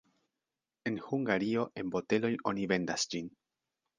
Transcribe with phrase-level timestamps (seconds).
[0.91, 3.33] En Hungario en boteloj oni vendas ĝin.